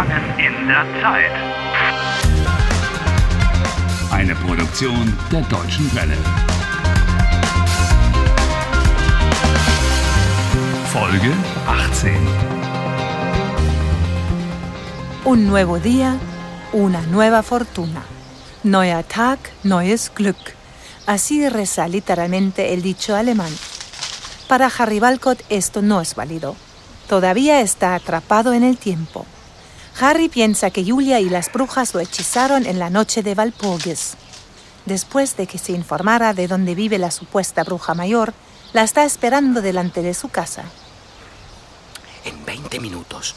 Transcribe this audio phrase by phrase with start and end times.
[0.00, 1.30] Gefangen in der Zeit.
[4.10, 6.16] Eine Produktion der Deutschen Welle.
[10.86, 11.32] Folge
[11.66, 12.12] 18.
[15.24, 16.16] Un nuevo día,
[16.72, 18.02] una nueva fortuna.
[18.62, 20.54] Neuer Tag, neues Glück.
[21.06, 23.52] Así reza literalmente el dicho alemán.
[24.48, 26.56] Para Harry Balcott esto no es válido.
[27.06, 29.26] Todavía está atrapado en el tiempo.
[30.00, 34.14] Harry piensa que Julia y las brujas lo hechizaron en la noche de Valpurgis.
[34.86, 38.32] Después de que se informara de dónde vive la supuesta bruja mayor,
[38.72, 40.64] la está esperando delante de su casa.
[42.24, 43.34] En 20 minutos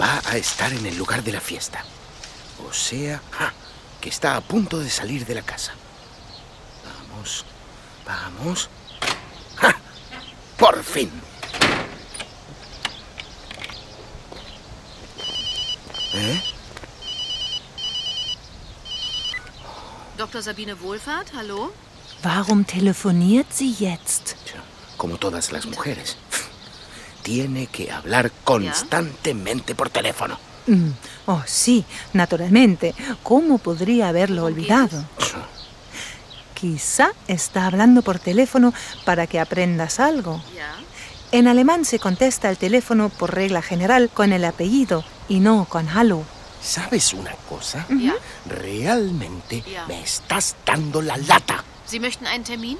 [0.00, 1.84] va a estar en el lugar de la fiesta.
[2.68, 3.52] O sea, ja,
[4.00, 5.72] que está a punto de salir de la casa.
[7.10, 7.44] Vamos,
[8.06, 8.70] vamos.
[9.56, 9.74] ¡Ja!
[10.56, 11.10] Por fin.
[16.14, 16.40] ¿Eh?
[20.16, 20.42] Dr.
[20.42, 21.72] Sabine Wohlfahrt, hallo?
[22.24, 24.34] Warum telefoniert sie jetzt?
[24.44, 24.62] Tja,
[24.96, 26.16] Como todas las mujeres.
[27.22, 30.38] Tiene que hablar constantemente por teléfono.
[30.66, 30.90] Mm,
[31.26, 32.94] Oh, sí, naturalmente.
[33.22, 35.04] ¿Cómo podría haberlo olvidado?
[36.54, 38.72] Quizá está hablando por teléfono
[39.04, 40.38] para que aprendas algo.
[40.56, 40.76] Ja.
[41.32, 45.86] En alemán se contesta al teléfono por regla general con el apellido y no con
[45.94, 46.24] Hallo.
[46.62, 47.86] ¿Sabes una cosa?
[47.88, 48.14] Ja.
[48.46, 49.86] Realmente Ja.
[49.86, 51.62] me estás dando la lata.
[51.86, 52.78] Sie möchten einen Termin?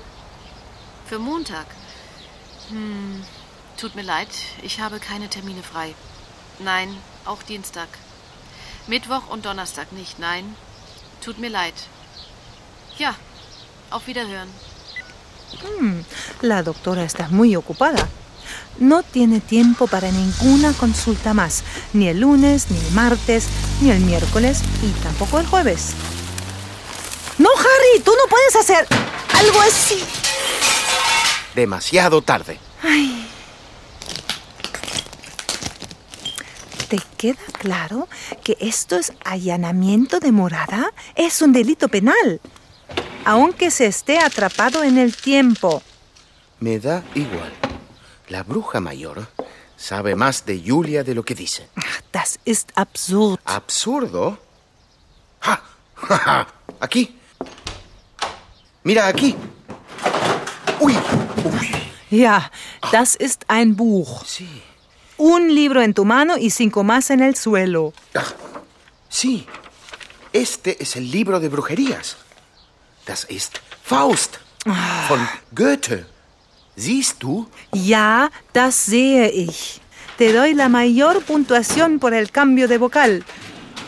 [1.08, 1.66] Für Montag?
[2.70, 3.22] Hm,
[3.76, 4.28] tut mir leid,
[4.62, 5.94] ich habe keine Termine frei.
[6.60, 7.88] Nein, auch Dienstag.
[8.86, 10.56] Mittwoch und Donnerstag nicht, nein.
[11.22, 11.74] Tut mir leid.
[12.98, 13.14] Ja,
[13.90, 14.48] auf Wiederhören.
[16.40, 18.08] La doctora está muy ocupada.
[18.78, 23.46] No tiene tiempo para ninguna consulta más, ni el lunes, ni el martes,
[23.80, 25.94] ni el miércoles y tampoco el jueves.
[27.38, 28.86] No, Harry, tú no puedes hacer
[29.32, 30.02] algo así.
[31.54, 32.58] Demasiado tarde.
[36.88, 38.08] ¿Te queda claro
[38.44, 40.92] que esto es allanamiento de morada?
[41.16, 42.40] Es un delito penal.
[43.24, 45.82] Aunque se esté atrapado en el tiempo.
[46.60, 47.63] Me da igual.
[48.28, 49.26] La bruja mayor
[49.76, 51.68] sabe más de Julia de lo que dice.
[51.76, 53.40] Ach, Das ist absurd.
[53.44, 54.38] ¿Absurdo?
[55.40, 55.60] ¡Ja!
[55.96, 56.46] ¡Ja, ja!
[56.80, 57.18] Aquí.
[58.84, 59.34] Mira aquí.
[60.80, 60.94] Uy.
[61.44, 61.70] Uy.
[62.10, 62.50] Ja,
[62.92, 64.24] das ist ein Buch.
[64.26, 64.62] Sí.
[65.16, 67.92] Un libro en tu mano y cinco más en el suelo.
[68.14, 68.24] Ah,
[69.08, 69.46] sí.
[70.32, 72.16] Este es el libro de brujerías.
[73.06, 74.38] Das ist Faust.
[75.08, 76.06] Von Goethe.
[76.76, 77.46] Siehst du?
[77.72, 79.80] Ja, das sehe ich.
[80.18, 83.24] Te doy la mayor puntuación por el cambio de vocal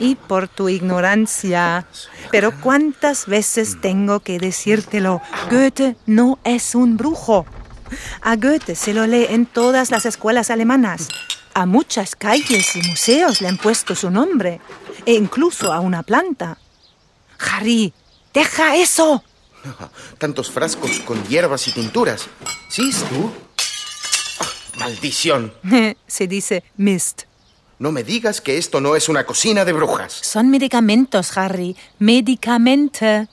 [0.00, 1.86] y por tu ignorancia.
[2.30, 5.20] Pero ¿cuántas veces tengo que decírtelo?
[5.50, 7.46] Goethe no es un brujo.
[8.22, 11.08] A Goethe se lo lee en todas las escuelas alemanas.
[11.54, 14.60] A muchas calles y museos le han puesto su nombre.
[15.06, 16.58] E incluso a una planta.
[17.38, 17.92] Harry,
[18.34, 19.22] deja eso.
[20.18, 22.28] Tantos frascos con hierbas y tinturas.
[22.68, 23.32] ¿Siehst du?
[24.40, 24.46] Ah,
[24.78, 25.52] maldición.
[26.06, 27.22] se dice Mist.
[27.78, 30.12] No me digas que esto no es una cocina de brujas.
[30.12, 31.76] Son medicamentos, Harry.
[31.98, 33.28] Medicamente.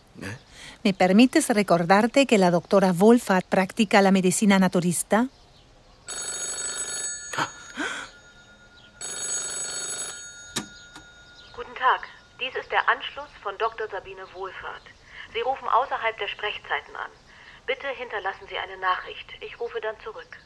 [0.84, 5.30] ¿Me permites recordarte que la doctora Wolfert practica la medicina naturista?
[11.56, 12.02] Guten Tag,
[12.38, 13.88] dies ist der Anschluss von Dr.
[13.90, 14.84] Sabine Wohlfahrt.
[15.34, 17.10] Sie rufen außerhalb der Sprechzeiten an.
[17.66, 19.28] Bitte hinterlassen Sie eine Nachricht.
[19.42, 20.38] Ich rufe dann zurück.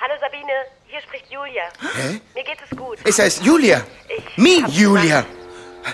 [0.00, 0.52] Hallo Sabine,
[0.86, 1.64] hier spricht Julia.
[1.96, 2.20] Hä?
[2.34, 2.98] Mir geht es gut.
[3.04, 3.82] Es Julia.
[4.08, 5.24] Ich Mi Julia.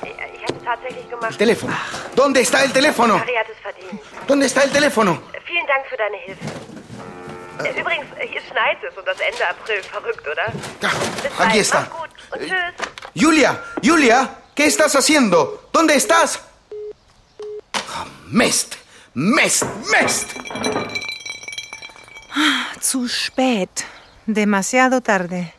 [0.03, 1.39] Ich, ich habe es tatsächlich gemacht.
[1.39, 1.72] Teléfono.
[2.16, 3.19] ¿Dónde está el teléfono?
[3.19, 4.00] Harry hat es verdient.
[4.27, 5.19] ¿Dónde está el teléfono?
[5.45, 6.45] Vielen Dank für deine Hilfe.
[7.65, 9.83] Äh, Übrigens, hier schneit es und das Ende April.
[9.83, 10.53] Verrückt, oder?
[11.22, 11.80] Bis aquí está.
[11.80, 12.75] Mach's gut und tschüss.
[13.15, 15.69] Julia, Julia, ¿qué estás haciendo?
[15.72, 16.46] ¿Dónde estás?
[18.27, 18.77] Ah, Mist,
[19.15, 20.34] Mist, Mist.
[22.81, 23.84] Zu spät.
[24.27, 25.53] Demasiado tarde.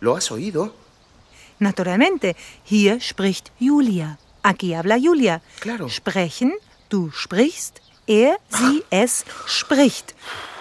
[0.00, 0.74] ¿Lo has oído?
[1.60, 2.34] Naturalmente,
[2.64, 4.18] hier spricht Julia.
[4.42, 5.42] Aquí habla Julia.
[5.60, 5.88] Claro.
[5.88, 6.52] Sprechen,
[6.90, 10.14] du sprichst, er, sie, es spricht.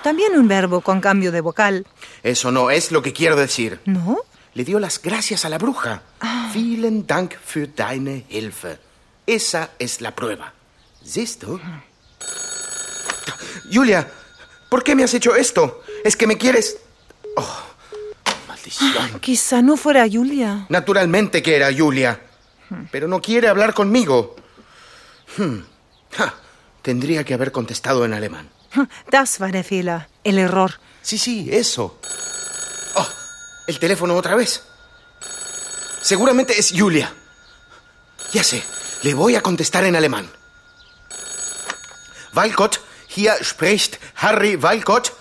[0.04, 1.86] También un verbo con cambio de vocal.
[2.22, 3.80] Eso no es lo que quiero decir.
[3.86, 4.19] ¿No?
[4.54, 6.04] Le dio las gracias a la bruja.
[6.54, 8.78] Vielen Dank für deine Hilfe.
[9.25, 10.54] Esa es la prueba.
[11.03, 11.59] ¿Siehst du?
[13.71, 14.07] Julia,
[14.69, 15.83] ¿por qué me has hecho esto?
[16.03, 16.77] ¿Es que me quieres...?
[17.35, 17.63] Oh,
[18.47, 19.19] Maldición.
[19.19, 20.65] Quizá no fuera Julia.
[20.69, 22.19] Naturalmente que era Julia.
[22.91, 24.35] Pero no quiere hablar conmigo.
[25.38, 25.59] Hmm.
[26.11, 26.33] Ja,
[26.83, 28.49] Tendría que haber contestado en alemán.
[29.09, 30.79] Das war der Fehler, el error.
[31.01, 31.97] Sí, sí, eso.
[32.95, 33.07] Oh,
[33.67, 34.63] el teléfono otra vez.
[36.01, 37.13] Seguramente es Julia.
[38.33, 38.61] Ya sé,
[39.03, 40.29] le voy a contestar en alemán.
[42.33, 45.13] Walcott, hier spricht Harry Walcott.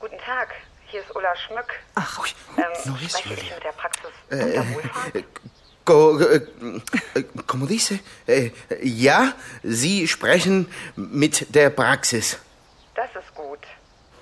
[0.00, 0.54] Guten Tag,
[0.86, 1.74] hier ist Ulla Schmück.
[1.94, 2.18] Ach,
[2.56, 4.74] Ähm, no spreche ich mit der Praxis Dr.
[4.74, 5.24] Wohlfahrt?
[5.84, 6.36] Co- äh,
[7.14, 7.98] äh, ¿Cómo dice?
[8.26, 8.50] Äh,
[8.82, 12.38] ja, Sie sprechen mit der Praxis.
[12.94, 13.60] Das ist gut.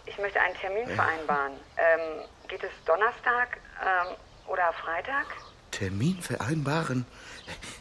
[0.06, 1.52] Ich möchte einen Termin vereinbaren.
[1.76, 4.14] Ähm, geht es Donnerstag ähm,
[4.46, 5.26] oder Freitag?
[5.72, 7.04] Termin vereinbaren.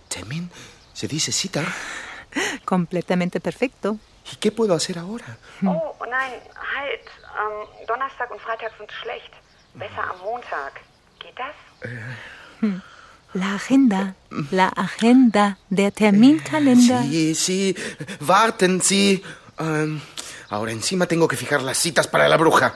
[0.09, 0.51] Termin,
[0.93, 1.63] se dice cita.
[2.65, 3.97] completamente perfecto.
[4.31, 5.37] ¿Y qué puedo hacer ahora?
[5.63, 6.41] Oh, nein,
[6.75, 7.05] halt.
[7.37, 9.31] Ähm, Donnerstag und Freitag sind schlecht.
[9.75, 10.81] Besser am Montag.
[11.19, 11.55] Geht das?
[13.33, 14.15] La agenda,
[14.51, 17.03] la agenda, der Terminkalender.
[17.03, 17.75] Sí, sí,
[18.21, 19.21] warten Sie.
[19.59, 20.01] Ähm,
[20.49, 22.73] ahora encima tengo que fijar las citas para la bruja.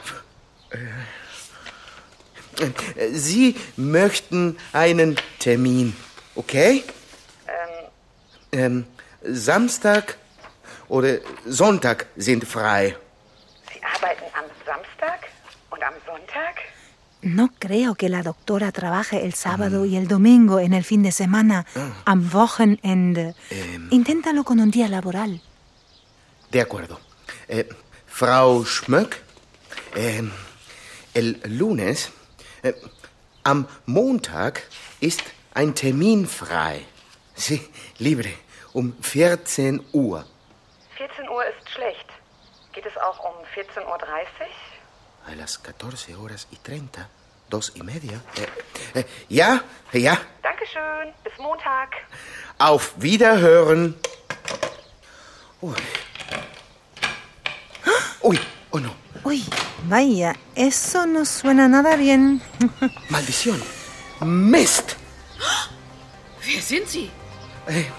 [0.71, 2.65] Äh,
[2.97, 5.95] äh, Sie möchten einen Termin,
[6.35, 6.83] okay?
[8.51, 8.85] Ähm,
[9.23, 10.17] Samstag
[10.87, 12.95] oder Sonntag sind frei.
[13.73, 15.27] Sie arbeiten am Samstag
[15.69, 16.55] und am Sonntag?
[17.21, 21.11] No creo que la doctora trabaje el sábado y el domingo en el fin de
[21.11, 21.65] semana,
[22.05, 23.35] am Wochenende.
[23.89, 25.41] Inténtalo con un día laboral.
[26.51, 26.99] De acuerdo.
[27.47, 27.65] Äh,
[28.07, 29.21] Frau Schmöck,
[29.95, 30.31] ähm,
[31.13, 32.11] el lunes,
[32.63, 32.73] äh,
[33.43, 34.63] am Montag
[35.01, 35.21] ist
[35.53, 36.85] ein Termin frei.
[37.35, 37.61] Sí,
[37.97, 38.29] libre,
[38.79, 40.25] um 14 Uhr.
[40.95, 42.05] 14 Uhr ist schlecht.
[42.71, 43.97] Geht es auch um 14.30 Uhr?
[45.27, 47.05] A las 14 horas y 30,
[47.49, 48.21] dos y media.
[48.93, 49.61] Äh, äh, ja,
[49.91, 51.13] ja, Dankeschön.
[51.25, 51.89] Bis Montag.
[52.57, 53.95] auf Wiederhören.
[55.61, 55.75] Uy.
[58.21, 58.39] Uy,
[58.71, 58.95] oh no,
[59.25, 59.43] Uy,
[59.89, 62.41] vaya, eso no suena nada bien.
[63.09, 63.61] maldición.
[64.21, 64.95] Mist.
[66.41, 67.11] Wer sind Sie?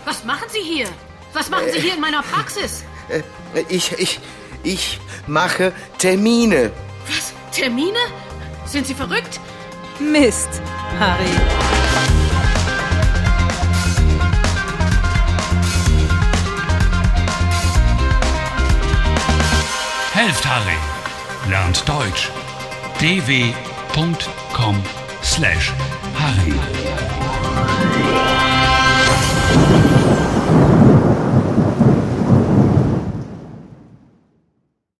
[0.04, 0.86] Was machen Sie hier?
[1.32, 2.84] Was machen Sie hier in meiner Praxis?
[3.08, 3.22] Äh,
[3.68, 4.20] Ich, ich,
[4.62, 6.70] ich mache Termine.
[7.06, 7.32] Was?
[7.52, 7.98] Termine?
[8.66, 9.40] Sind Sie verrückt?
[9.98, 10.48] Mist,
[10.98, 11.30] Harry.
[20.12, 20.76] Helft Harry.
[21.48, 22.30] Lernt Deutsch.